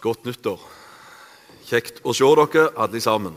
[0.00, 0.60] Godt nyttår.
[1.68, 3.34] Kjekt å se dere alle sammen.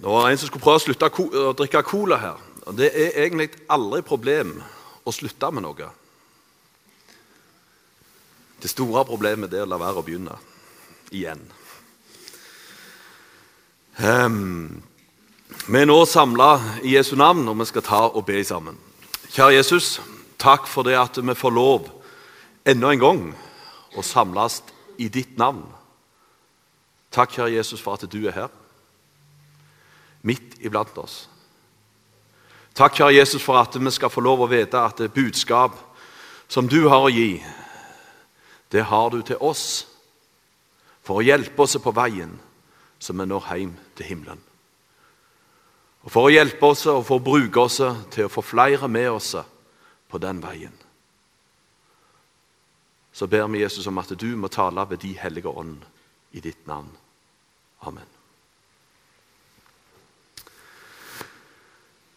[0.00, 2.36] Det var en som skulle prøve å slutte å drikke cola her.
[2.76, 4.52] Det er egentlig aldri problem
[5.04, 5.88] å slutte med noe.
[8.60, 10.36] Det store problemet er å la være å begynne
[11.10, 11.40] igjen.
[14.00, 14.82] Um,
[15.66, 16.50] vi er nå samla
[16.84, 18.76] i Jesu navn, og vi skal ta og be sammen.
[19.30, 20.00] Kjære Jesus,
[20.42, 21.84] takk for det at vi får lov
[22.66, 23.20] enda en gang
[23.94, 24.56] å samles
[24.98, 25.62] i ditt navn.
[27.14, 28.50] Takk, kjære Jesus, for at du er her,
[30.26, 31.28] midt iblant oss.
[32.74, 35.78] Takk, kjære Jesus, for at vi skal få lov å vite at det budskap
[36.50, 37.38] som du har å gi,
[38.74, 39.86] det har du til oss
[41.06, 42.34] for å hjelpe oss på veien
[42.98, 44.49] så vi når hjem til himmelen.
[46.00, 47.80] Og For å hjelpe oss og for å bruke oss
[48.12, 49.34] til å få flere med oss
[50.10, 50.72] på den veien,
[53.12, 55.82] så ber vi Jesus om at du må tale ved de hellige ånd
[56.32, 56.88] i ditt navn.
[57.84, 58.06] Amen.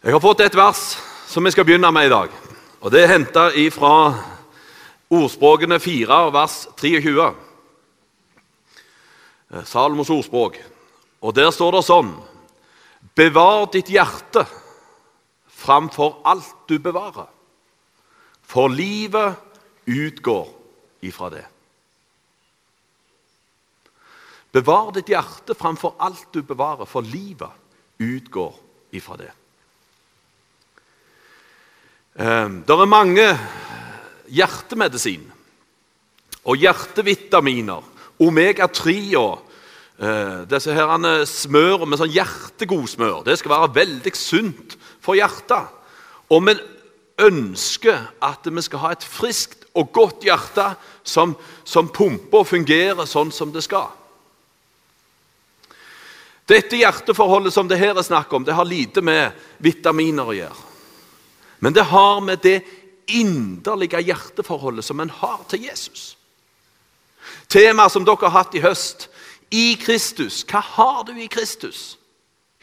[0.04, 0.80] Jeg har fått et vers
[1.28, 2.30] som vi skal begynne med i dag.
[2.80, 4.14] og Det er henta fra
[5.10, 7.34] ordspråkene 4, vers 23.
[9.50, 10.58] Eh, Salomos ordspråk.
[11.20, 12.14] Og Der står det sånn
[13.14, 14.42] Bevar ditt hjerte
[15.46, 17.28] framfor alt du bevarer,
[18.42, 19.38] for livet
[19.86, 20.48] utgår
[21.00, 21.44] ifra det.
[24.54, 27.54] Bevar ditt hjerte framfor alt du bevarer, for livet
[28.02, 28.54] utgår
[28.94, 29.30] ifra det.
[32.18, 33.26] Eh, det er mange
[34.30, 35.24] hjertemedisin
[36.44, 37.82] og hjertevitaminer,
[38.22, 39.43] omega-3 og
[39.94, 40.90] Eh, disse her
[41.28, 45.70] smør med sånn hjertegodsmør det skal være veldig sunt for hjertet.
[46.34, 46.56] Og vi
[47.22, 50.72] ønsker at vi skal ha et friskt og godt hjerte
[51.06, 53.92] som, som pumper og fungerer sånn som det skal.
[56.44, 59.32] Dette hjerteforholdet som det her er snakk om, det har lite med
[59.64, 60.64] vitaminer å gjøre.
[61.64, 62.58] Men det har med det
[63.08, 66.16] inderlige hjerteforholdet som en har til Jesus.
[67.48, 69.08] Temaet som dere har hatt i høst,
[69.54, 70.42] i Kristus.
[70.48, 71.98] Hva har du i Kristus?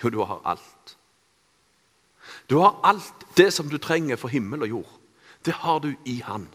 [0.03, 0.97] Jo, du har alt.
[2.49, 4.97] Du har alt det som du trenger for himmel og jord.
[5.45, 6.49] Det har du i Han.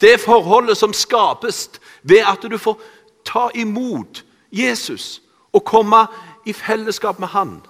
[0.00, 1.68] Det forholdet som skapes
[2.02, 2.80] ved at du får
[3.24, 6.06] ta imot Jesus og komme
[6.46, 7.60] i fellesskap med Han,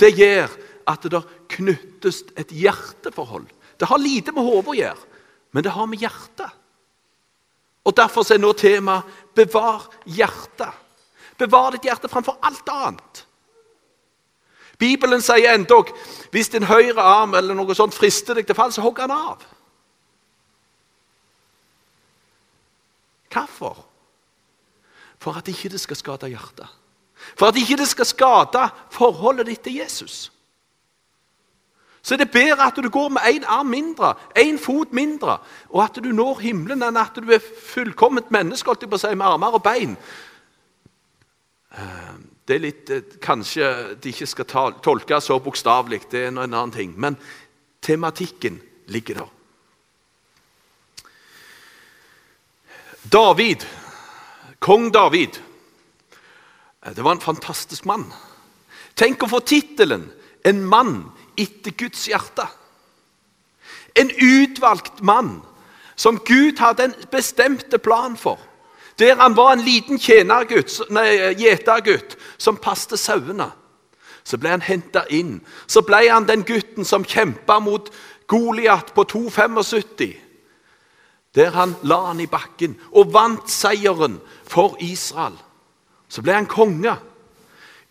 [0.00, 0.50] det gjør
[0.86, 3.46] at det knyttes et hjerteforhold.
[3.80, 5.06] Det har lite med hodet å gjøre,
[5.52, 6.50] men det har med hjertet.
[7.86, 9.04] Og Derfor er nå temaet
[9.34, 10.74] 'bevar hjertet'.
[11.38, 13.26] Bevar ditt hjerte framfor alt annet.
[14.78, 15.92] Bibelen sier endog
[16.32, 19.44] hvis din høyre arm eller noe sånt frister deg til fall, så hogg han av.
[23.32, 23.84] Hvorfor?
[25.18, 26.68] For at ikke det skal skade hjertet.
[27.36, 30.30] For at ikke det skal skade forholdet ditt til Jesus
[32.06, 35.40] så er det bedre at du går med én arm mindre, én fot mindre,
[35.74, 39.26] og at du når himmelen, enn at du er fullkomment menneske på å si, med
[39.26, 39.96] armer og bein.
[41.74, 42.12] Eh,
[42.46, 44.46] det er litt, eh, Kanskje de ikke skal
[44.86, 46.94] tolke så bokstavelig, det er en annen ting.
[46.96, 47.18] Men
[47.82, 49.34] tematikken ligger der.
[53.02, 53.66] David,
[54.60, 55.42] kong David,
[56.86, 58.12] eh, det var en fantastisk mann.
[58.94, 60.12] Tenk å få tittelen
[60.44, 62.46] 'En mann etter Guds hjerte.
[63.94, 65.42] En utvalgt mann
[65.96, 68.38] som Gud hadde en bestemte plan for.
[68.98, 69.98] Der han var en liten
[71.36, 73.50] gjetergutt som passte sauene.
[74.24, 75.40] Så ble han henta inn.
[75.66, 77.90] Så ble han den gutten som kjempa mot
[78.26, 80.16] Goliat på 2,75.
[81.36, 85.36] Der han la han i bakken og vant seieren for Israel.
[86.08, 86.96] Så ble han konge.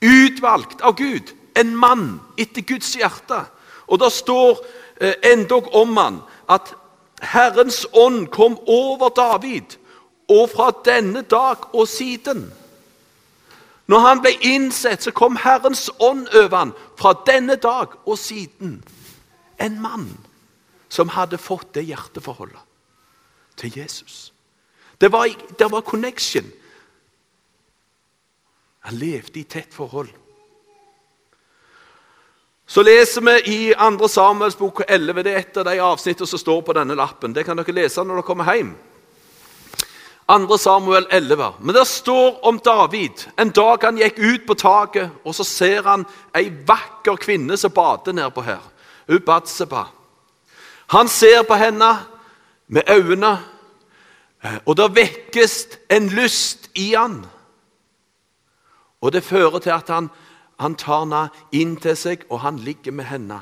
[0.01, 3.46] Utvalgt av Gud en mann etter Guds hjerte.
[3.88, 4.60] Og det står
[5.02, 6.19] eh, endog om han
[6.50, 6.74] at
[7.22, 9.78] Herrens ånd kom over David,
[10.30, 12.48] og fra denne dag og siden.
[13.88, 18.80] Når han ble innsett, så kom Herrens ånd over han fra denne dag og siden.
[19.62, 20.10] En mann
[20.90, 22.62] som hadde fått det hjerteforholdet
[23.56, 24.34] til Jesus.
[25.01, 25.30] Det var,
[25.60, 26.46] det var connection.
[28.80, 30.10] Han levde i tett forhold.
[32.67, 34.07] Så leser vi i 2.
[34.07, 35.23] Samuels bok 11.
[35.23, 37.33] Det er et av de avsnittene som står på denne lappen.
[37.33, 38.71] Det kan dere lese når dere kommer hjem.
[40.27, 40.57] 2.
[40.57, 41.51] Samuel 11.
[41.62, 43.27] Men det står om David.
[43.38, 47.73] En dag han gikk ut på taket, og så ser han ei vakker kvinne som
[47.73, 48.63] bader nedpå her.
[49.07, 49.29] Ubatseba.
[49.29, 49.85] Batseba.
[50.88, 51.97] Han ser på henne
[52.67, 53.38] med øynene,
[54.44, 57.25] eh, og det vekkes en lyst i han.
[59.01, 60.09] Og det fører til at han,
[60.60, 63.42] han tar henne inn til seg, og han ligger med henne.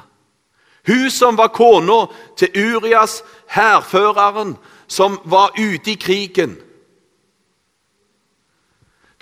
[0.87, 2.05] Hun som var kona
[2.37, 4.57] til Urias, hærføreren,
[4.87, 6.57] som var ute i krigen.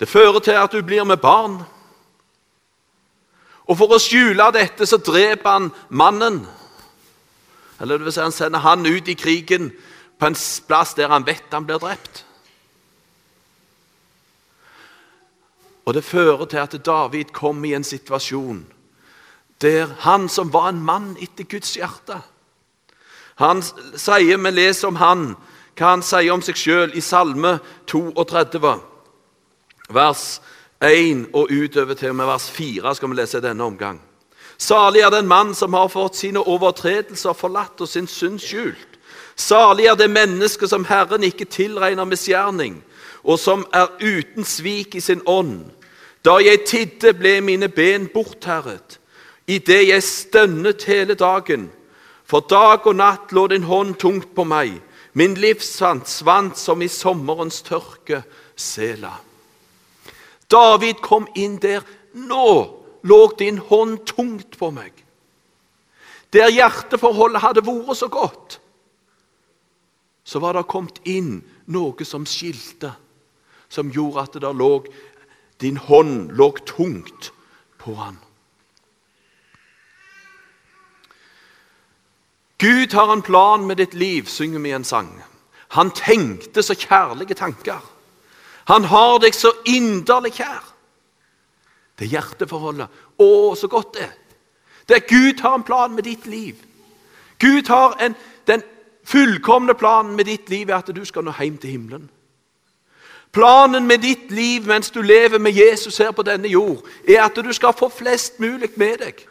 [0.00, 1.60] Det fører til at hun blir med barn.
[3.70, 6.42] Og for å skjule dette så dreper han mannen.
[7.78, 9.70] Eller det vil si han sender han ut i krigen
[10.18, 12.24] på en plass der han vet han blir drept.
[15.84, 18.66] Og det fører til at David kom i en situasjon
[19.62, 22.16] der han som var en mann etter Guds hjerte
[23.38, 25.36] Han sier, Vi leser om han,
[25.78, 28.72] hva han sier om seg sjøl i Salme 32,
[29.88, 30.24] vers
[30.82, 34.00] 1 og utover til og med vers 4 skal vi lese i denne omgang.
[34.58, 38.98] Salig er den mann som har fått sine overtredelser forlatt og sin synd skjult.
[39.34, 42.82] Salig er det menneske som Herren ikke tilregner misgjerning,
[43.22, 45.64] og som er uten svik i sin ånd.
[46.24, 48.98] Da jeg tidde, ble mine ben bortherret,
[49.46, 51.70] idet jeg stønnet hele dagen.
[52.24, 54.78] For dag og natt lå din hånd tungt på meg,
[55.12, 58.22] min livssans svant som i sommerens tørke,
[58.56, 59.12] Sela.
[60.52, 61.82] David kom inn der.
[62.12, 62.48] Nå
[63.02, 64.92] lå din hånd tungt på meg.
[66.32, 68.58] Der hjerteforholdet hadde vært så godt,
[70.24, 71.40] så var det kommet inn
[71.72, 72.92] noe som skilte,
[73.72, 74.84] som gjorde at det lå,
[75.60, 77.32] din hånd lå tungt
[77.80, 78.18] på han.
[82.62, 85.10] Gud har en plan med ditt liv, synger vi en sang.
[85.74, 87.80] Han tenkte så kjærlige tanker.
[88.70, 90.68] Han har deg så inderlig kjær.
[91.98, 92.86] Det hjerteforholdet.
[93.18, 94.12] Å, så godt det er.
[94.86, 96.60] Det er Gud har en plan med ditt liv.
[97.42, 98.14] Gud har en,
[98.46, 98.62] den
[99.04, 102.10] fullkomne planen med ditt liv er at du skal nå hjem til himmelen.
[103.32, 107.36] Planen med ditt liv mens du lever med Jesus her på denne jord, er at
[107.36, 109.22] du skal få flest mulig med deg.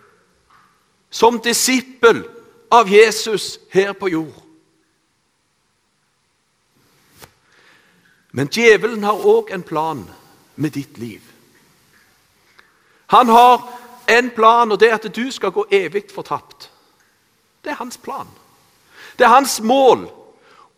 [1.10, 2.24] Som disippel
[2.72, 4.42] av Jesus her på jord.
[8.32, 10.06] Men djevelen har òg en plan
[10.56, 11.22] med ditt liv.
[13.12, 13.70] Han har
[14.08, 16.72] en plan, og det er at du skal gå evig fortapt.
[17.64, 18.28] Det er hans plan.
[19.20, 20.08] Det er hans mål.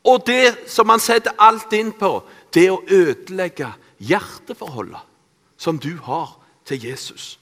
[0.04, 2.24] Og det som han setter alt inn på,
[2.54, 3.74] det å ødelegge
[4.04, 5.02] hjerteforholdet
[5.58, 6.36] som du har
[6.68, 7.38] til Jesus.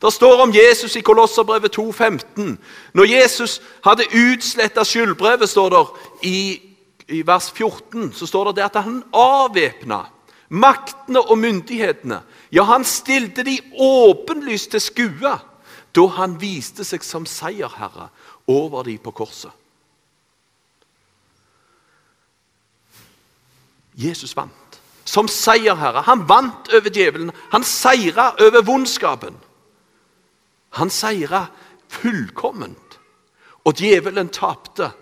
[0.00, 2.56] Det står om Jesus i Kolosserbrevet 2,15.
[2.96, 5.82] Når Jesus hadde utsletta skyldbrevet, står det
[6.22, 6.38] i,
[7.08, 10.06] i, vers 14, så står det at han avvæpna
[10.48, 12.22] maktene og myndighetene.
[12.52, 15.36] Ja, han stilte de åpenlyst til skue
[15.94, 18.08] da han viste seg som seierherre
[18.48, 19.52] over de på korset.
[24.00, 24.80] Jesus vant
[25.10, 26.04] som seierherre.
[26.06, 27.32] Han vant over djevelen.
[27.50, 29.36] Han seira over vondskapen.
[30.78, 31.46] Han seira
[31.90, 32.98] fullkomment,
[33.66, 34.92] og djevelen tapte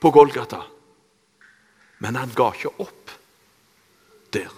[0.00, 0.60] på Golgata.
[1.98, 3.10] Men han ga ikke opp
[4.30, 4.52] der.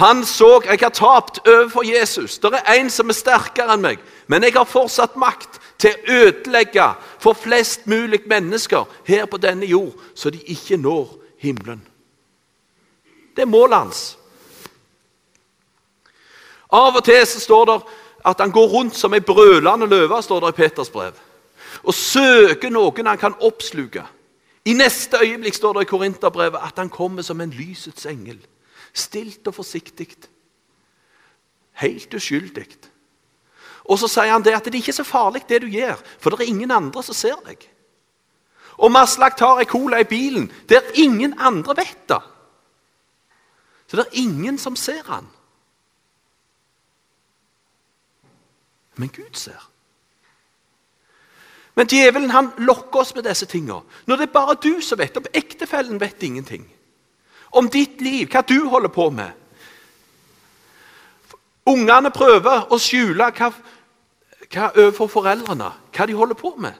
[0.00, 2.38] Han så jeg har tapt overfor Jesus.
[2.38, 6.18] Det er en som er sterkere enn meg, men jeg har fortsatt makt til å
[6.26, 11.80] ødelegge for flest mulig mennesker her på denne jord, så de ikke når himmelen.
[13.36, 14.02] Det er målet hans.
[16.70, 17.76] Av og til så står det
[18.30, 21.16] at han går rundt som ei brølende løve, står det i Peters brev,
[21.82, 24.04] og søker noen han kan oppsluke.
[24.64, 28.38] I neste øyeblikk står det i Korinterbrevet at han kommer som en lysets engel.
[28.92, 30.08] Stilt og forsiktig.
[31.80, 32.66] Helt uskyldig.
[33.88, 36.30] Og så sier han det at det ikke er så farlig, det du gjør, for
[36.30, 37.64] det er ingen andre som ser deg.
[38.80, 42.20] Og Maslak tar ei cola i bilen der ingen andre vet det.
[43.90, 45.26] Så det er ingen som ser han.
[48.94, 49.70] Men Gud ser.
[51.74, 53.80] Men djevelen han lokker oss med disse tingene.
[54.06, 56.68] Når det er bare du som vet, om ektefellen vet ingenting.
[57.50, 59.32] Om ditt liv, hva du holder på med.
[61.66, 63.50] Ungene prøver å skjule hva,
[64.52, 66.78] hva overfor foreldrene, hva de holder på med.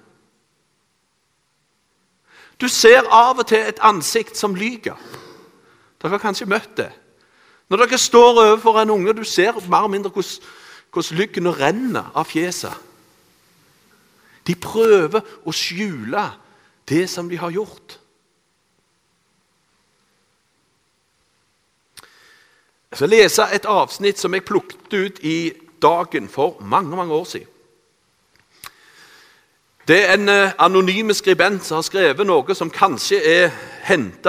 [2.61, 4.95] Du ser av og til et ansikt som lyver.
[6.01, 6.91] Dere har kanskje møtt det.
[7.71, 12.27] Når dere står overfor en unge, du ser mer og mindre hvordan lyggene renner av
[12.27, 12.75] fjeset.
[14.47, 16.25] De prøver å skjule
[16.91, 17.99] det som de har gjort.
[22.91, 27.25] Jeg skal lese et avsnitt som jeg plukket ut i Dagen for mange mange år
[27.25, 27.60] siden.
[29.91, 33.49] Det er en eh, anonym skribent som har skrevet noe som kanskje er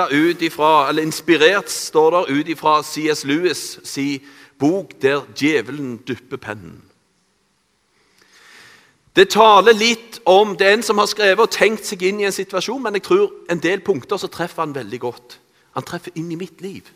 [0.09, 3.23] ut ifra, eller inspirert, står der, ut ifra C.S.
[3.25, 4.23] Lewis si
[4.59, 6.81] bok 'Der djevelen dypper pennen'.
[9.15, 12.25] Det taler litt om det er en som har skrevet og tenkt seg inn i
[12.25, 15.39] en situasjon, men jeg tror en del punkter så treffer han veldig godt.
[15.73, 16.89] Han treffer inn i mitt liv.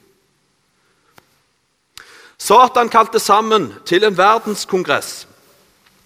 [2.38, 5.28] Satan kalte sammen til en verdenskongress.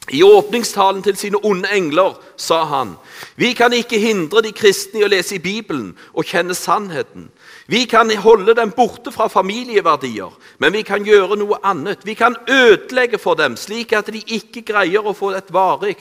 [0.10, 2.96] I åpningstalen til sine onde engler sa han
[3.36, 7.30] vi kan ikke hindre de kristne i å lese i Bibelen og kjenne sannheten.
[7.68, 12.01] Vi kan holde dem borte fra familieverdier, men vi kan gjøre noe annet.
[12.06, 15.98] Vi kan ødelegge for dem, slik at de ikke greier å få et varig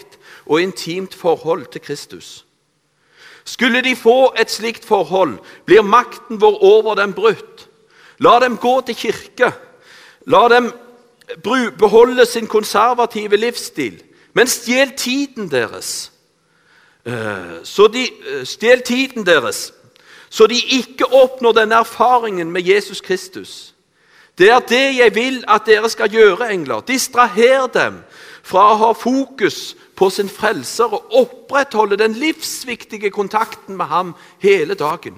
[0.46, 2.44] og intimt forhold til Kristus.
[3.44, 7.68] Skulle de få et slikt forhold, blir makten vår over dem brutt.
[8.18, 9.52] La dem gå til kirke.
[10.26, 10.72] La dem
[11.78, 16.12] beholde sin konservative livsstil, men stjel tiden deres.
[17.06, 19.72] Eh, så de, eh, stjel tiden deres,
[20.30, 23.74] så de ikke oppnår denne erfaringen med Jesus Kristus.
[24.38, 26.80] Det er det jeg vil at dere skal gjøre, engler.
[26.80, 28.02] Distraher dem
[28.42, 34.74] fra å ha fokus på sin frelser og opprettholde den livsviktige kontakten med ham hele
[34.74, 35.16] dagen.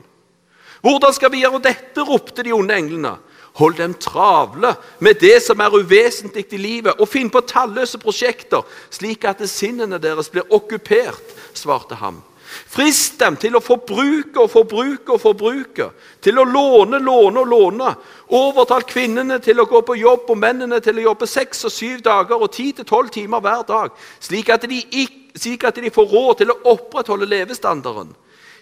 [0.80, 2.00] Hvordan skal vi gjøre dette?
[2.00, 3.18] ropte de onde englene.
[3.58, 8.62] Hold dem travle med det som er uvesentlig i livet, og finn på talløse prosjekter,
[8.90, 12.22] slik at sinnene deres blir okkupert, svarte ham.
[12.70, 15.90] Frist dem til å forbruke og forbruke og forbruke,
[16.22, 17.92] til å låne, låne og låne.
[18.34, 22.02] Overtal kvinnene til å gå på jobb og mennene til å jobbe seks og syv
[22.06, 26.10] dager og ti til tolv timer hver dag, slik at, de, slik at de får
[26.10, 28.10] råd til å opprettholde levestandarden.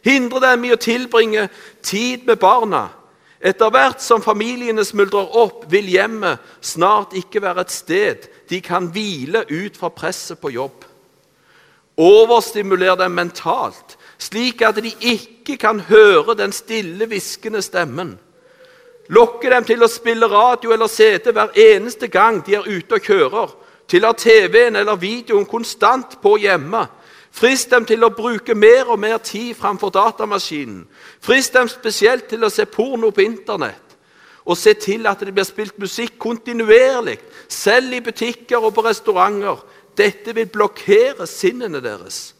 [0.05, 1.49] Hindre dem i å tilbringe
[1.83, 2.89] tid med barna.
[3.39, 8.89] Etter hvert som familiene smuldrer opp, vil hjemmet snart ikke være et sted de kan
[8.91, 10.87] hvile ut fra presset på jobb.
[11.99, 18.17] Overstimuler dem mentalt, slik at de ikke kan høre den stille, hviskende stemmen.
[19.09, 23.07] Lokke dem til å spille radio eller CD hver eneste gang de er ute og
[23.07, 23.55] kjører.
[23.89, 26.83] Til å ha TV-en eller videoen konstant på hjemme
[27.39, 30.81] Frist dem til å bruke mer og mer tid framfor datamaskinen.
[31.23, 33.85] Frist dem spesielt til å se porno på Internett.
[34.49, 37.19] Og se til at det blir spilt musikk kontinuerlig,
[37.49, 39.61] selv i butikker og på restauranter.
[39.99, 42.33] Dette vil blokkere sinnene deres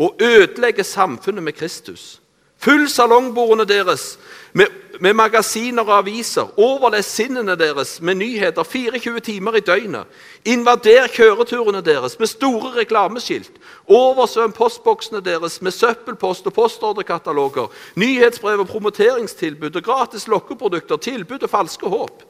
[0.00, 2.19] og ødelegge samfunnet med Kristus.
[2.60, 4.18] Fyll salongbordene deres
[4.52, 4.66] med,
[5.00, 6.50] med, magasiner og aviser.
[6.60, 10.04] Overles sinnene deres med nyheter 24 timer i døgnet.
[10.44, 13.52] Invader kjøreturene deres med store reklameskilt.
[13.88, 21.50] Oversvøm postboksene deres med søppelpost og postordrekataloger, nyhetsbrev og promoteringstilbud og gratis lokkeprodukter, tilbud og
[21.50, 22.26] falske håp.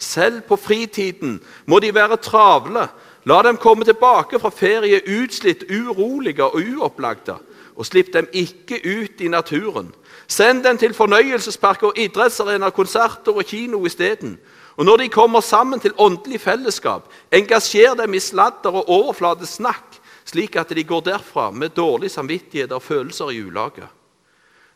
[0.00, 1.36] Selv på fritiden
[1.66, 2.88] må de være travle.
[3.28, 7.36] La dem komme tilbake fra ferie utslitt, urolige og uopplagte
[7.80, 9.88] og slipp dem ikke ut i naturen.
[10.28, 14.36] Send dem til fornøyelsesparker, og idrettsarenaer, konserter og kino isteden.
[14.76, 19.96] Og når de kommer sammen til åndelig fellesskap, engasjer dem i sladder og overflatesnakk,
[20.28, 23.88] slik at de går derfra med dårlig samvittighet og følelser i ulaget.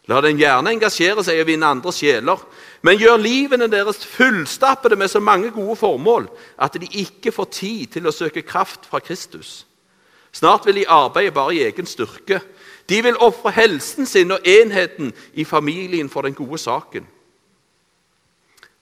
[0.08, 2.40] La dem gjerne engasjere seg og vinne andre sjeler,
[2.84, 6.26] men gjør livene deres fullstappede med så mange gode formål
[6.60, 9.62] at de ikke får tid til å søke kraft fra Kristus.
[10.34, 12.42] Snart vil de arbeide bare i egen styrke,
[12.88, 17.06] de vil ofre helsen sin og enheten i familien for den gode saken.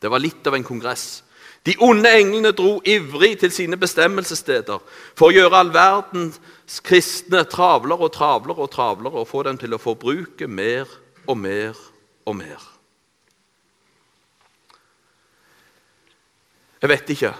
[0.03, 1.23] Det var litt av en kongress.
[1.63, 4.81] De onde englene dro ivrig til sine bestemmelsessteder
[5.15, 6.41] for å gjøre all verdens
[6.83, 10.91] kristne travlere og travlere og travlere og få dem til å forbruke mer
[11.31, 11.79] og mer
[12.27, 12.65] og mer.
[16.83, 17.31] Jeg vet ikke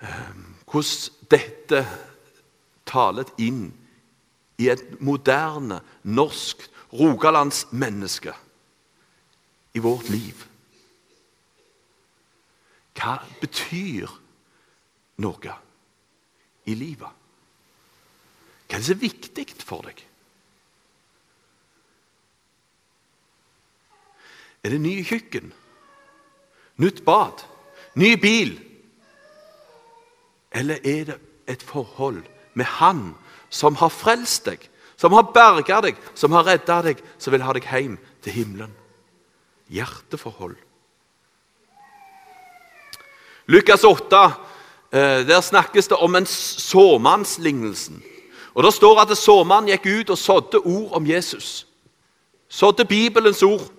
[0.00, 0.30] eh,
[0.64, 1.82] hvordan dette
[2.88, 3.66] talet inn
[4.58, 8.34] i et moderne, norsk rogalandsmenneske
[9.74, 10.44] i vårt liv.
[12.98, 14.10] Hva betyr
[15.22, 15.54] noe
[16.66, 17.14] i livet?
[18.68, 20.00] Hva er det som er viktig for deg?
[24.66, 25.52] Er det nye kjøkken?
[26.82, 27.44] Nytt bad?
[27.94, 28.56] Ny bil?
[30.50, 32.26] Eller er det et forhold
[32.58, 33.14] med Han
[33.50, 34.64] som har frelst deg,
[34.98, 38.74] som har berga deg, som har redda deg, som vil ha deg hjem til himmelen.
[39.70, 40.56] Hjerteforhold.
[43.48, 44.24] Lukas 8,
[44.92, 48.02] eh, der snakkes det om en såmannslignelsen.
[48.54, 51.66] Og Det står at såmannen gikk ut og sådde ord om Jesus.
[52.48, 53.70] Sådde Bibelens ord.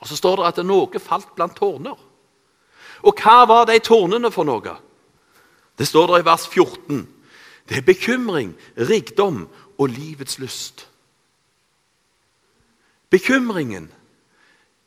[0.00, 1.96] Og Så står det at noe falt blant tårner.
[3.02, 4.76] Og hva var de tårnene for noe?
[5.78, 7.15] Det står der i vers 14.
[7.68, 10.88] Det er bekymring, rikdom og livets lyst.
[13.10, 13.90] Bekymringen.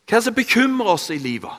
[0.08, 1.54] Hva er det som bekymrer oss i livet?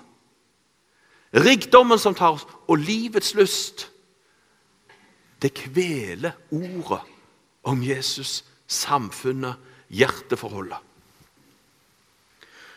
[1.34, 3.86] Rikdommen som tar oss, og livets lyst.
[5.42, 7.00] Det kveler ordet
[7.62, 9.54] om Jesus, samfunnet,
[9.88, 10.78] hjerteforholdet.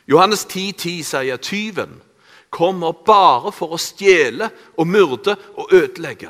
[0.08, 2.02] Johannes 10,10 10 sier tyven
[2.54, 6.30] kommer bare for å stjele og myrde og ødelegge.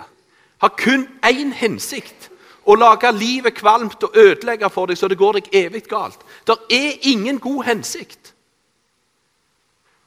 [0.63, 2.29] Har kun én hensikt
[2.63, 6.21] å lage livet kvalmt og ødelegge for deg så det går deg evig galt.
[6.47, 8.31] Det er ingen god hensikt.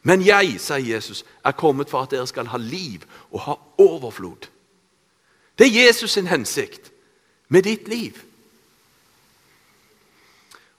[0.01, 4.49] Men jeg, sier Jesus, er kommet for at dere skal ha liv og ha overflod.
[5.59, 6.89] Det er Jesus sin hensikt
[7.53, 8.17] med ditt liv.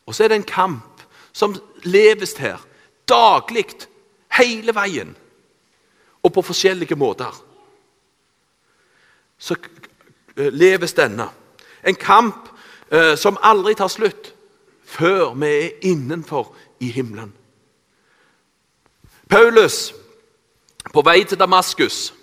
[0.10, 1.06] Og så er det en kamp
[1.38, 1.54] som
[1.86, 2.64] leves her
[3.06, 3.68] daglig,
[4.40, 5.14] hele veien,
[6.24, 7.47] og på forskjellige måter.
[9.40, 9.56] Så
[10.38, 11.30] eh, leves denne.
[11.84, 12.50] En kamp
[12.92, 14.34] eh, som aldri tar slutt
[14.88, 17.34] før vi er innenfor i himmelen.
[19.30, 19.94] Paulus,
[20.94, 22.14] på vei til Damaskus,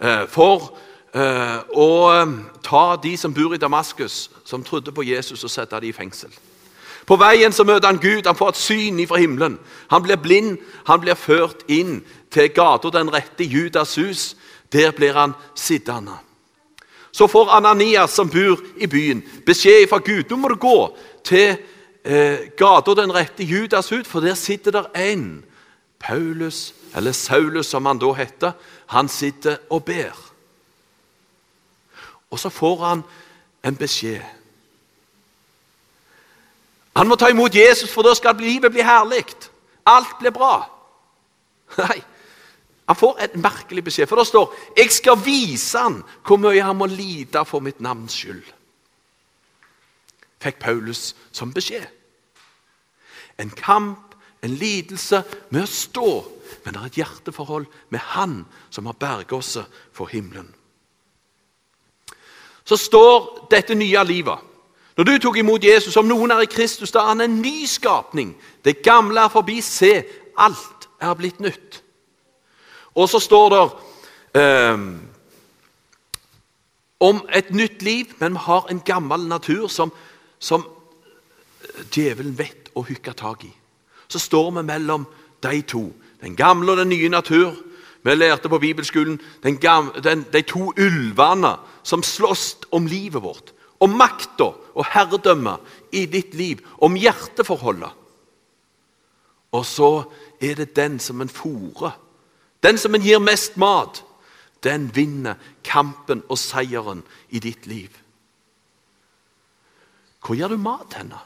[0.00, 0.78] eh, for
[1.14, 1.88] eh, å
[2.64, 6.32] ta de som bor i Damaskus, som trodde på Jesus, og sette dem i fengsel.
[7.08, 9.58] På veien så møter han Gud, han får et syn fra himmelen.
[9.88, 14.36] Han blir blind, han blir ført inn til gata den rette Judas hus.
[14.72, 16.18] Der blir han sittende.
[17.18, 20.28] Så får Ananias, som bor i byen, beskjed fra Gud.
[20.30, 20.76] Nå må du gå
[21.26, 21.56] til
[22.06, 25.42] eh, gata den rette Judas hud, for der sitter der en.
[25.98, 28.52] Paulus, eller Saulus som han da heter,
[28.94, 30.14] han sitter og ber.
[32.30, 33.02] Og så får han
[33.66, 34.22] en beskjed.
[36.96, 39.24] Han må ta imot Jesus, for da skal livet bli herlig.
[39.86, 40.68] Alt blir bra.
[41.82, 41.98] Nei,
[42.88, 46.76] han får et merkelig beskjed, for det står 'Jeg skal vise han hvor mye han
[46.76, 48.52] må lide for mitt navns skyld'.
[50.40, 51.86] Fikk Paulus som beskjed.
[53.38, 56.24] En kamp, en lidelse, med å stå.
[56.64, 59.58] Men det er et hjerteforhold med Han som har berget oss
[59.92, 60.54] for himmelen.
[62.64, 64.38] Så står dette nye livet
[64.96, 67.66] når du tok imot Jesus, om noen er i Kristus, da er han en ny
[67.66, 68.32] skapning.
[68.64, 69.60] Det gamle er forbi.
[69.60, 70.02] Se,
[70.36, 71.82] alt er blitt nytt.
[72.98, 73.60] Og så står det
[74.42, 74.80] eh,
[77.00, 79.92] om et nytt liv, men vi har en gammel natur som,
[80.38, 80.66] som
[81.94, 83.52] djevelen vet å hykke tak i.
[84.10, 85.06] Så står vi mellom
[85.46, 85.84] de to.
[86.20, 87.54] Den gamle og den nye natur.
[88.02, 91.54] Vi lærte på bibelskolen den gamle, den, de to ulvene
[91.86, 97.90] som slåss om livet vårt om makta og herredømmet i ditt liv, om hjerteforholdet.
[99.54, 99.92] Og så
[100.42, 101.94] er det den som en fòrer,
[102.62, 104.04] den som en gir mest mat,
[104.64, 107.90] den vinner kampen og seieren i ditt liv.
[110.24, 111.20] Hvor gir du mat henne?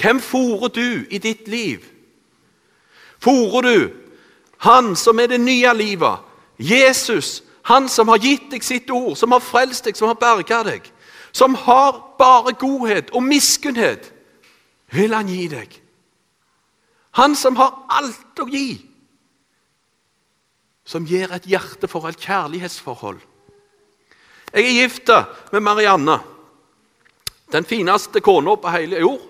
[0.00, 1.84] Hvem fôrer du i ditt liv?
[3.20, 3.90] Fôrer du
[4.64, 6.18] han som er det nye livet,
[6.58, 10.62] Jesus, han som har gitt deg sitt ord, som har frelst deg, som har berga
[10.64, 10.90] deg?
[11.32, 14.12] som har bare godhet og miskunnhet,
[14.90, 15.74] vil han gi deg.
[17.10, 18.78] Han som har alt å gi,
[20.84, 23.20] som gir et hjerteforhold, et kjærlighetsforhold.
[24.54, 25.10] Jeg er gift
[25.52, 26.18] med Marianne,
[27.52, 29.22] den fineste kona på hele jord.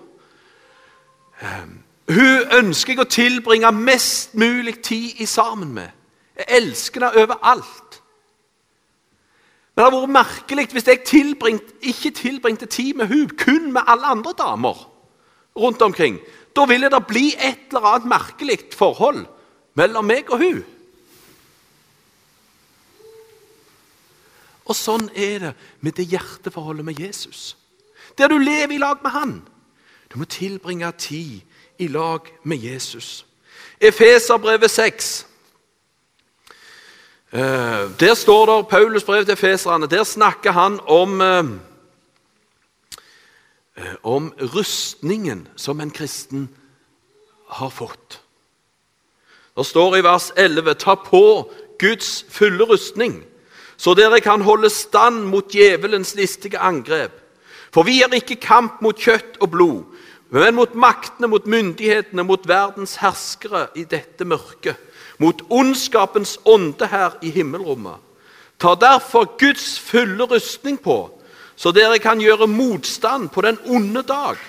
[1.41, 1.77] Ehm,
[2.09, 5.89] hun ønsker jeg å tilbringe mest mulig tid i sammen med.
[6.37, 8.01] Jeg elsker henne overalt.
[9.71, 13.87] Men det hadde vært merkelig hvis jeg tilbringt, ikke tilbringte tid med hun, kun med
[13.87, 14.87] alle andre damer
[15.57, 16.19] rundt omkring.
[16.55, 19.25] Da ville det bli et eller annet merkelig forhold
[19.79, 20.63] mellom meg og hun.
[24.65, 27.57] Og sånn er det med det hjerteforholdet med Jesus.
[28.17, 29.33] Der du lever i lag med han.
[30.13, 31.41] Du må tilbringe tid
[31.79, 33.25] i lag med Jesus.
[33.81, 35.25] Efeserbrevet 6.
[37.33, 39.87] Eh, der står det Paulus brev til feserne.
[39.87, 41.45] Der snakker han om, eh,
[43.77, 46.49] eh, om rustningen som en kristen
[47.49, 48.21] har fått.
[49.57, 53.23] Det står i vers 11.: Ta på Guds fulle rustning,
[53.81, 57.15] så dere kan holde stand mot djevelens listige angrep.
[57.73, 59.81] For vi er ikke kamp mot kjøtt og blod,
[60.29, 64.77] men mot maktene, mot myndighetene, mot verdens herskere i dette mørket
[65.21, 67.97] mot ondskapens ånde her i himmelrommet.
[68.57, 71.11] Ta derfor Guds fulle rustning på,
[71.55, 74.39] så dere kan gjøre motstand på den onde dag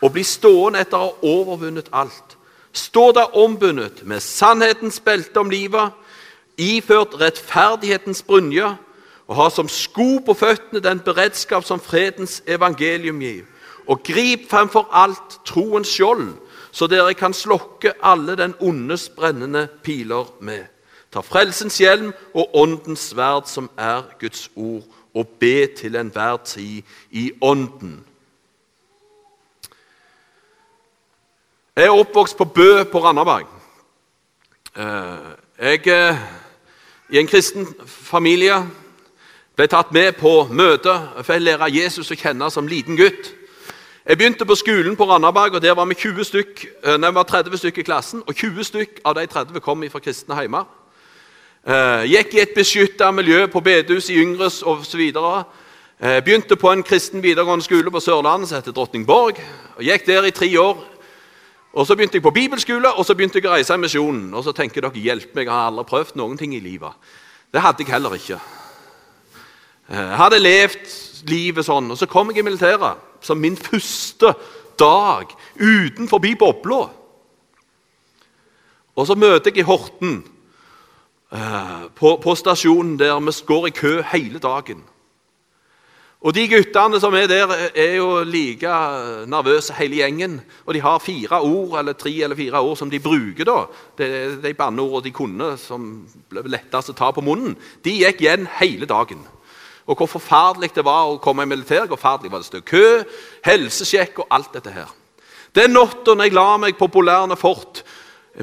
[0.00, 2.36] og bli stående etter å ha overvunnet alt.
[2.72, 5.90] Stå da ombundet med sannhetens belte om livet,
[6.60, 8.74] iført rettferdighetens brynje
[9.30, 13.46] og ha som sko på føttene den beredskap som fredens evangelium gir.
[13.86, 16.34] Og grip fremfor alt troens skjold,
[16.70, 20.66] så dere kan slokke alle den ondes brennende piler med.
[21.10, 26.82] Ta frelsens hjelm og åndens sverd, som er Guds ord, og be til enhver tid
[27.10, 28.04] i ånden.
[31.76, 33.46] Jeg er oppvokst på Bø på Randaberg.
[34.76, 36.18] Eh, jeg eh,
[37.10, 38.54] i en kristen familie
[39.58, 40.92] ble tatt med på møte
[41.24, 43.32] for å lære Jesus å kjenne som liten gutt.
[44.06, 47.26] Jeg begynte på skolen på Randaberg, og der var vi 20 stykk, eh, nei, var
[47.28, 48.22] 30 stykk i klassen.
[48.26, 50.64] og 20 stykk av de 30 kom fra kristne heimer.
[51.66, 55.00] Eh, gikk i et beskytta miljø på bedehus i Yngres osv.
[56.00, 59.36] Eh, begynte på en kristen videregående skole på Sørlandet som heter Drottningborg.
[59.76, 60.78] og Gikk der i tre år.
[61.72, 64.34] Og Så begynte jeg på bibelskole og så begynte jeg å reise i misjonen.
[64.34, 66.92] Og så tenker dere hjelp meg, jeg har aldri prøvd noen ting i livet.
[67.52, 68.40] Det hadde jeg heller ikke.
[69.90, 70.90] Jeg eh, hadde levd
[71.30, 74.34] livet sånn, og så kom jeg i militæret som min første
[74.78, 76.82] dag utenfor bobla.
[78.96, 80.24] Og så møter jeg i Horten,
[81.32, 84.82] eh, på, på stasjonen der vi går i kø hele dagen.
[86.20, 88.68] Og De guttene som er der, er jo like
[89.26, 90.40] nervøse, hele gjengen.
[90.66, 93.44] Og de har fire ord, eller tre eller fire ord som de bruker.
[93.44, 93.64] da.
[93.96, 95.90] Det, er de banneordene de kunne, som
[96.28, 97.56] ble lettest å ta på munnen.
[97.84, 99.24] De gikk igjen hele dagen
[99.90, 101.88] og hvor forferdelig det var å komme i militæret.
[101.90, 102.84] Hvor forferdelig var det stå kø,
[103.46, 104.92] helsesjekk og alt dette her.
[105.56, 107.82] Den natta jeg la meg på Polærne fort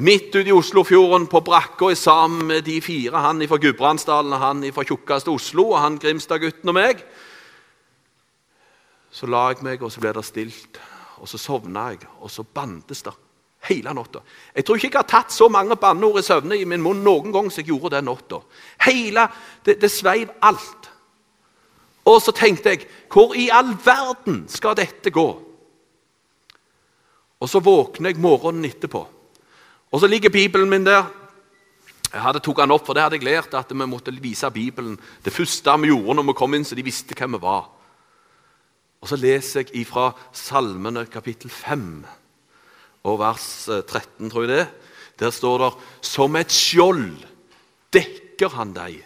[0.04, 4.84] midt ute i Oslofjorden på brakka sammen med de fire, han fra Gudbrandsdalen, han fra
[4.84, 7.00] tjukkeste Oslo og han Grimstad-gutten og meg,
[9.18, 10.78] så la jeg meg, og så ble det stilt.
[11.18, 13.14] Og så sovna jeg, og så bandes det
[13.66, 14.20] hele natta.
[14.54, 17.34] Jeg tror ikke jeg har tatt så mange banneord i søvne i min munn noen
[17.34, 18.38] gang som jeg gjorde den natta.
[19.66, 20.90] Det, det sveiv alt.
[22.08, 25.26] Og så tenkte jeg hvor i all verden skal dette gå?
[27.38, 29.02] Og så våkner jeg morgenen etterpå.
[29.90, 31.08] Og så ligger Bibelen min der.
[32.08, 34.94] Jeg hadde tok den opp, for det hadde jeg lært at vi måtte vise Bibelen.
[35.24, 37.66] Det første vi gjorde når vi kom inn, så de visste hvem vi var.
[39.00, 42.04] Og Så leser jeg ifra Salmene kapittel 5
[43.08, 44.68] og vers 13, eh, tror jeg det.
[45.18, 47.26] Der står det Som et skjold
[47.92, 49.04] dekker han deg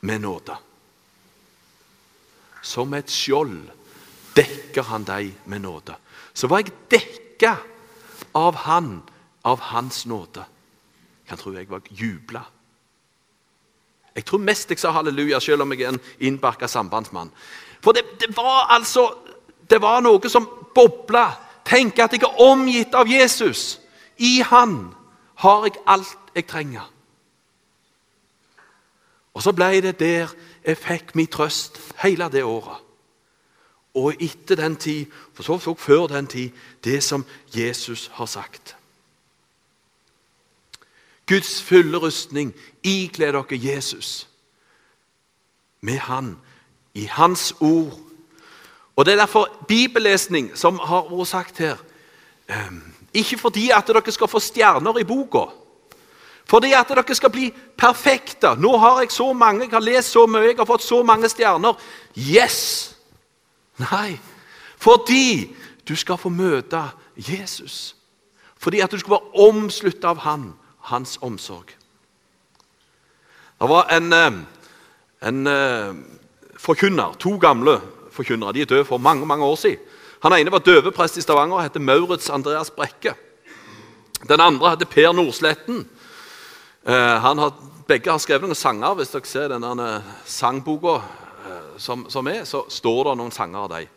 [0.00, 0.56] med nåde.
[2.62, 3.70] Som et skjold
[4.36, 5.96] dekker han deg med nåde.
[6.34, 7.56] Så var jeg dekka
[8.34, 9.02] av han,
[9.44, 10.44] av hans nåde.
[11.30, 12.44] Jeg tro jeg var jubla.
[14.16, 17.30] Jeg tror mest jeg sa halleluja, selv om jeg er en innbarka sambandsmann.
[17.84, 19.14] For det, det, var altså
[19.70, 21.30] Det var noe som bobla.
[21.66, 23.80] Tenk at jeg er omgitt av Jesus.
[24.18, 24.94] I Han
[25.42, 26.92] har jeg alt jeg trenger.
[29.34, 30.32] Og så ble det der
[30.64, 32.78] jeg fikk min trøst hele det året.
[33.96, 36.50] Og etter den tid, for så vidt før den tid,
[36.84, 37.24] det som
[37.56, 38.76] Jesus har sagt.
[41.26, 44.28] Guds fulle rustning, ikle dere Jesus
[45.80, 46.36] med Han,
[46.96, 47.98] i Hans ord.
[48.96, 51.76] Og Det er derfor bibellesning, som har vært sagt her
[52.48, 52.80] ehm,
[53.12, 55.46] Ikke fordi at dere skal få stjerner i boka,
[56.48, 58.54] fordi at dere skal bli perfekte.
[58.58, 61.28] Nå har jeg så mange, jeg har lest så mye, jeg har fått så mange
[61.28, 61.74] stjerner.
[62.16, 62.96] Yes!
[63.76, 64.18] Nei,
[64.78, 65.56] fordi
[65.88, 66.82] du skal få møte
[67.16, 67.96] Jesus.
[68.56, 71.74] Fordi at du skal være omsluttet av han, hans omsorg.
[73.60, 74.32] Det var en, eh,
[75.28, 75.94] en eh,
[76.58, 77.80] forkynner, to gamle
[78.16, 78.52] forkynnere.
[78.52, 79.78] De er døde for mange mange år siden.
[80.24, 83.14] Han ene var døveprest i Stavanger og het Maurits Andreas Brekke.
[84.28, 85.84] Den andre heter Per Nordsletten.
[86.86, 87.52] Eh, har,
[87.86, 88.96] begge har skrevet noen sanger.
[88.96, 89.88] Hvis dere ser denne
[90.24, 90.96] sangboka
[91.46, 93.92] eh, som, som, er, så står det noen sanger av dem.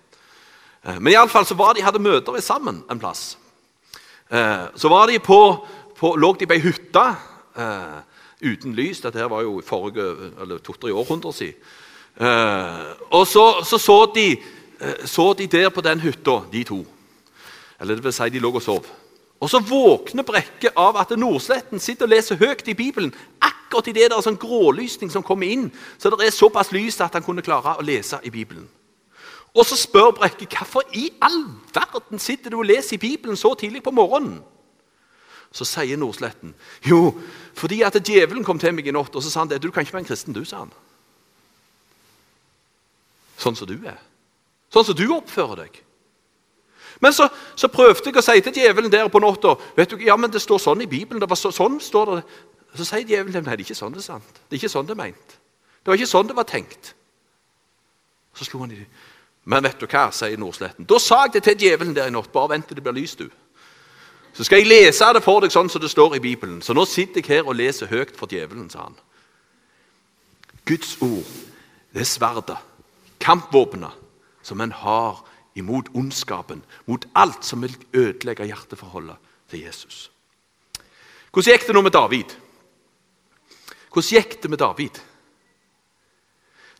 [0.83, 3.37] Eh, men iallfall så var de hadde møter sammen en plass.
[4.29, 5.35] Så var de på,
[5.97, 7.01] på, lå de på ei hytte
[8.45, 8.99] uten lys.
[9.01, 10.05] Dette her var jo forrige,
[10.43, 11.57] eller to-tre århundrer siden.
[12.19, 14.37] Og så så, så, de,
[15.05, 16.85] så de der på den hytta, de to.
[17.79, 18.85] Eller det vil si, de lå og sov.
[19.39, 23.13] Og så våkner Brekke av at Nordsletten sitter og leser høyt i Bibelen.
[23.39, 27.15] Akkurat i det der sånn grålysning som kommer inn, så det er såpass lys at
[27.15, 28.67] han kunne klare å lese i Bibelen.
[29.55, 33.53] Og så spør Brekke hvorfor i all verden sitter du og leser i Bibelen så
[33.55, 34.41] tidlig på morgenen.
[35.55, 36.51] Så sier Nordsletten
[36.85, 37.15] jo,
[37.57, 39.81] fordi at djevelen kom til meg i natt og så sa han det, du kan
[39.81, 40.75] ikke være en kristen, du, sa han.
[43.39, 43.99] Sånn som du er.
[44.73, 45.79] Sånn som du oppfører deg.
[46.99, 49.55] Men så, så, prøvde jeg å si til djevelen der på natta
[50.03, 51.21] ja, men det står sånn i Bibelen.
[51.21, 52.23] det var så, sånn står det.
[52.75, 54.41] Så sier djevelen nei, det er ikke sånn det er sant.
[54.47, 55.37] Det er ikke sånn det er meint.
[55.79, 56.93] Det var ikke sånn det var tenkt.
[58.35, 58.89] Så slo han i det.
[59.49, 60.85] Men vet du hva, sier Nordsletten.
[60.89, 62.31] Da sa jeg det til djevelen der i natt.
[62.33, 63.31] Bare vent til det blir lyst, du.
[64.35, 66.59] Så skal jeg lese det for deg sånn som det står i Bibelen.
[66.61, 68.99] Så nå sitter jeg her og leser høyt for djevelen, sa han.
[70.69, 71.25] Guds ord,
[71.95, 72.59] det er sverdet,
[73.29, 73.91] kampvåpenet,
[74.41, 75.19] som en har
[75.53, 79.19] imot ondskapen, mot alt som vil ødelegge hjerteforholdet
[79.51, 80.07] til Jesus.
[81.29, 82.33] Hvordan gikk det nå med David?
[83.93, 84.97] Hvordan gikk det med David?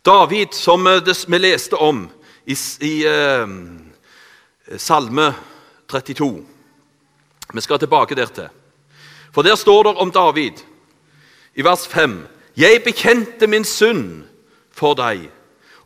[0.02, 0.88] David, som
[1.28, 2.08] vi leste om
[2.46, 3.46] i, i eh,
[4.78, 5.32] Salme
[5.90, 6.30] 32
[7.52, 8.48] Vi skal tilbake der til.
[9.34, 10.62] For der står det om David
[11.54, 14.24] i vers 5.: Jeg bekjente min synd
[14.70, 15.30] for deg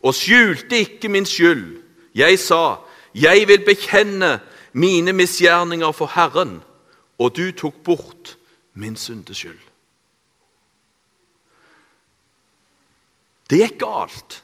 [0.04, 1.80] og skjulte ikke min skyld.
[2.14, 2.76] Jeg sa,
[3.14, 4.38] jeg vil bekjenne
[4.72, 6.58] mine misgjerninger for Herren,
[7.18, 8.36] og du tok bort
[8.74, 9.60] min syndeskyld.
[13.50, 14.40] Det gikk galt.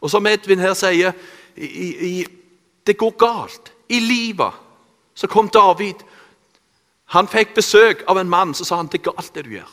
[0.00, 1.14] Og som Edvin her sier,
[1.56, 1.88] i,
[2.20, 2.26] i,
[2.86, 3.72] det går galt.
[3.88, 4.62] I livet
[5.14, 6.02] så kom David.
[7.14, 9.70] Han fikk besøk av en mann som sa han, det er galt, det du gjør.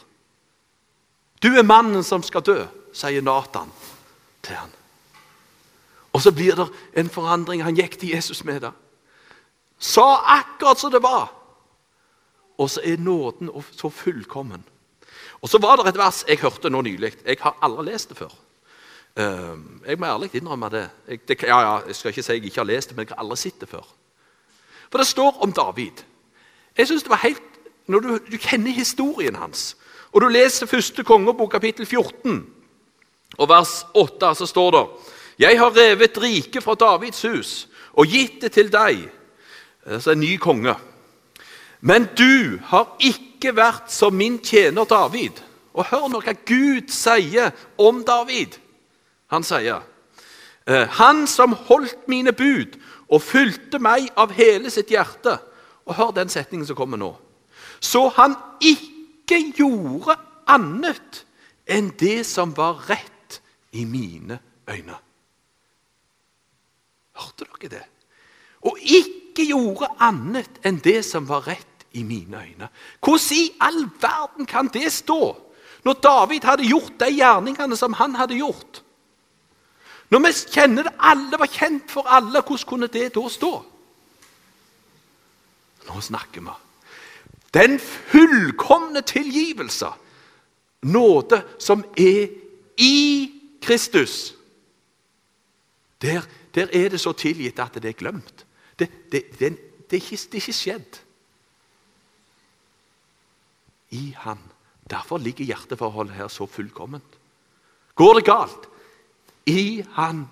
[1.43, 2.61] Du er mannen som skal dø,
[2.95, 3.73] sier Nathan
[4.45, 4.71] til han.
[6.13, 7.63] Og så blir det en forandring.
[7.63, 8.71] Han gikk til Jesus med det.
[9.79, 11.31] Sa akkurat som det var.
[12.57, 14.63] Og så er nåden så fullkommen.
[15.41, 17.13] Og så var det et vers jeg hørte nå nylig.
[17.25, 18.31] Jeg har aldri lest det før.
[19.17, 20.89] Ehm, jeg må ærlig innrømme det.
[21.07, 23.15] Jeg, det ja, ja, jeg skal ikke si jeg ikke har lest det, men jeg
[23.15, 23.85] har aldri sett det før.
[24.91, 26.05] For det står om David.
[26.77, 27.41] Jeg synes det var helt,
[27.87, 29.77] Når du, du kjenner historien hans,
[30.11, 32.45] og du leser første kongebok, kapittel 14,
[33.37, 34.83] og vers 8, så står det
[35.39, 37.53] Jeg har revet riket fra Davids hus
[37.93, 39.03] og gitt det til deg,
[39.85, 40.73] altså en ny konge.
[41.81, 45.41] Men du har ikke vært som min tjener David.
[45.73, 48.55] Og hør nå hva Gud sier om David.
[49.33, 49.81] Han sier
[50.67, 52.77] «Eh, Han som holdt mine bud
[53.09, 55.37] og fulgte meg av hele sitt hjerte
[55.85, 57.09] Og hør den setningen som kommer nå.
[57.83, 60.15] Så han ikke gjorde
[60.47, 61.25] annet
[61.67, 63.41] enn det som var rett
[63.75, 64.95] i mine øyne.
[67.23, 67.83] Hørte dere det?
[68.63, 72.69] Og ikke gjorde annet enn det som var rett i mine øyne.
[73.03, 75.35] Hvordan i all verden kan det stå
[75.83, 78.83] når David hadde gjort de gjerningene som han hadde gjort?
[80.09, 83.53] Når vi kjenner det, alle var kjent for alle, hvordan kunne det da stå?
[85.87, 86.53] Nå snakker vi.
[87.53, 89.89] Den fullkomne tilgivelse,
[90.81, 92.29] nåde, som er
[92.77, 93.31] i
[93.61, 94.33] Kristus.
[96.01, 96.21] Der,
[96.55, 98.45] der er det så tilgitt at det er glemt.
[98.79, 99.49] Det, det, det,
[99.89, 100.99] det, er, ikke, er ikke skjedd.
[103.93, 104.39] I Han.
[104.89, 107.19] Derfor ligger hjerteforholdet her så fullkomment.
[107.95, 108.69] Går det galt,
[109.45, 110.27] i Han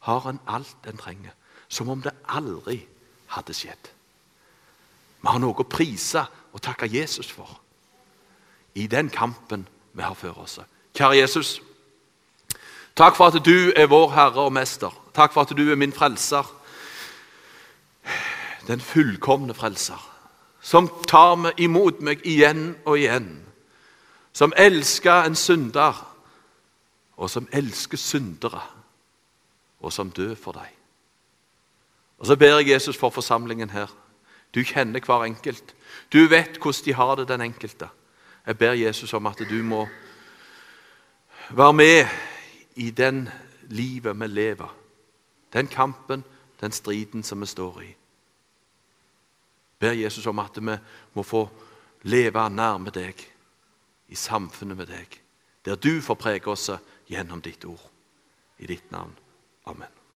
[0.00, 1.32] har en alt en trenger,
[1.68, 2.80] som om det aldri
[3.34, 3.90] hadde skjedd.
[5.20, 7.58] Vi har noe å prise og takke Jesus for
[8.78, 10.58] i den kampen vi har før oss.
[10.94, 11.58] Kjære Jesus,
[12.98, 14.92] takk for at du er vår Herre og Mester.
[15.14, 16.46] Takk for at du er min frelser.
[18.66, 20.00] Den fullkomne frelser,
[20.60, 23.30] som tar meg imot meg igjen og igjen.
[24.36, 26.04] Som elsker en synder
[27.18, 28.60] og som elsker syndere,
[29.80, 30.68] og som dør for deg.
[32.18, 33.86] Og Så ber jeg Jesus for forsamlingen her.
[34.54, 35.74] Du kjenner hver enkelt.
[36.12, 37.88] Du vet hvordan de har det, den enkelte.
[38.46, 39.88] Jeg ber Jesus om at du må
[41.50, 42.06] være med
[42.78, 43.28] i den
[43.68, 44.74] livet vi lever.
[45.52, 46.24] Den kampen,
[46.60, 47.94] den striden som vi står i.
[49.78, 50.76] Ber Jesus om at vi
[51.14, 51.48] må få
[52.02, 53.18] leve nærme deg,
[54.08, 55.18] i samfunnet med deg,
[55.64, 56.70] der du får prege oss
[57.10, 57.90] gjennom ditt ord.
[58.58, 59.12] I ditt navn.
[59.66, 59.97] Amen.